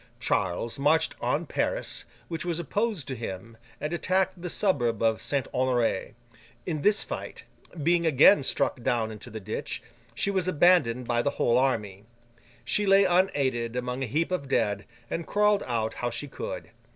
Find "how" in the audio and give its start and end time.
15.93-16.09